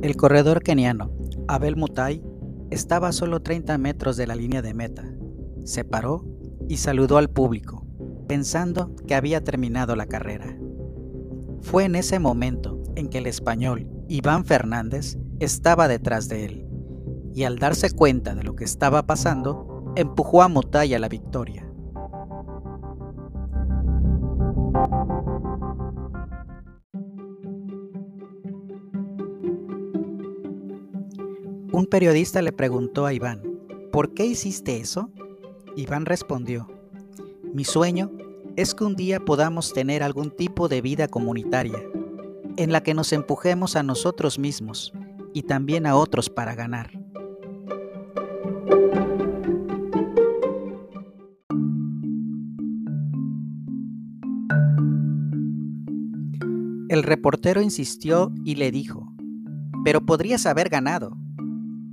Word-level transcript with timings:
El 0.00 0.16
corredor 0.16 0.62
keniano, 0.62 1.10
Abel 1.48 1.74
Mutai, 1.74 2.22
estaba 2.70 3.08
a 3.08 3.12
solo 3.12 3.40
30 3.40 3.78
metros 3.78 4.16
de 4.16 4.28
la 4.28 4.36
línea 4.36 4.62
de 4.62 4.72
meta. 4.72 5.04
Se 5.64 5.84
paró 5.84 6.24
y 6.68 6.76
saludó 6.76 7.18
al 7.18 7.30
público, 7.30 7.84
pensando 8.28 8.94
que 9.08 9.16
había 9.16 9.42
terminado 9.42 9.96
la 9.96 10.06
carrera. 10.06 10.56
Fue 11.62 11.84
en 11.84 11.96
ese 11.96 12.20
momento 12.20 12.80
en 12.94 13.08
que 13.08 13.18
el 13.18 13.26
español 13.26 13.90
Iván 14.06 14.44
Fernández 14.44 15.18
estaba 15.40 15.88
detrás 15.88 16.28
de 16.28 16.44
él, 16.44 16.68
y 17.34 17.42
al 17.42 17.58
darse 17.58 17.90
cuenta 17.90 18.36
de 18.36 18.44
lo 18.44 18.54
que 18.54 18.64
estaba 18.64 19.04
pasando, 19.04 19.92
empujó 19.96 20.42
a 20.42 20.48
Mutai 20.48 20.94
a 20.94 21.00
la 21.00 21.08
victoria. 21.08 21.67
Un 31.70 31.86
periodista 31.86 32.40
le 32.40 32.52
preguntó 32.52 33.04
a 33.04 33.12
Iván, 33.12 33.42
¿por 33.92 34.14
qué 34.14 34.24
hiciste 34.24 34.78
eso? 34.78 35.10
Iván 35.76 36.06
respondió, 36.06 36.66
mi 37.52 37.64
sueño 37.64 38.10
es 38.56 38.74
que 38.74 38.84
un 38.84 38.96
día 38.96 39.20
podamos 39.20 39.74
tener 39.74 40.02
algún 40.02 40.30
tipo 40.30 40.68
de 40.68 40.80
vida 40.80 41.08
comunitaria, 41.08 41.78
en 42.56 42.72
la 42.72 42.82
que 42.82 42.94
nos 42.94 43.12
empujemos 43.12 43.76
a 43.76 43.82
nosotros 43.82 44.38
mismos 44.38 44.92
y 45.34 45.42
también 45.42 45.86
a 45.86 45.94
otros 45.94 46.30
para 46.30 46.54
ganar. 46.54 46.90
El 56.88 57.02
reportero 57.02 57.60
insistió 57.60 58.32
y 58.42 58.54
le 58.54 58.70
dijo, 58.70 59.12
pero 59.84 60.00
podrías 60.00 60.46
haber 60.46 60.70
ganado. 60.70 61.16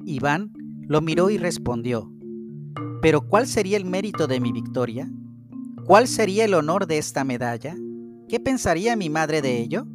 Iván 0.06 0.54
lo 0.88 1.02
miró 1.02 1.30
y 1.30 1.38
respondió, 1.38 2.12
¿pero 3.02 3.22
cuál 3.22 3.48
sería 3.48 3.78
el 3.78 3.86
mérito 3.86 4.28
de 4.28 4.40
mi 4.40 4.52
victoria? 4.52 5.12
¿Cuál 5.86 6.08
sería 6.08 6.46
el 6.46 6.54
honor 6.54 6.88
de 6.88 6.98
esta 6.98 7.24
medalla? 7.24 7.76
¿Qué 8.28 8.40
pensaría 8.40 8.96
mi 8.96 9.10
madre 9.10 9.42
de 9.42 9.60
ello? 9.60 9.86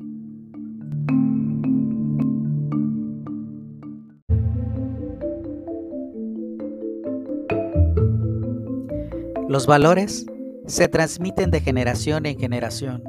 Los 9.49 9.67
valores 9.67 10.27
se 10.67 10.87
transmiten 10.87 11.51
de 11.51 11.61
generación 11.61 12.27
en 12.27 12.39
generación. 12.39 13.03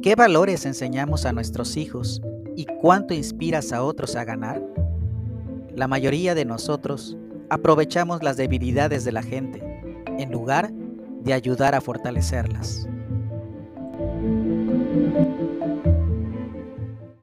¿Qué 0.00 0.14
valores 0.14 0.64
enseñamos 0.64 1.26
a 1.26 1.32
nuestros 1.32 1.76
hijos 1.76 2.22
y 2.56 2.64
cuánto 2.80 3.12
inspiras 3.12 3.72
a 3.72 3.82
otros 3.82 4.16
a 4.16 4.24
ganar? 4.24 4.62
La 5.76 5.88
mayoría 5.88 6.34
de 6.34 6.44
nosotros 6.44 7.16
aprovechamos 7.50 8.22
las 8.22 8.36
debilidades 8.36 9.04
de 9.04 9.12
la 9.12 9.22
gente 9.22 9.60
en 10.18 10.30
lugar 10.30 10.70
de 10.72 11.32
ayudar 11.32 11.74
a 11.74 11.80
fortalecerlas. 11.80 12.88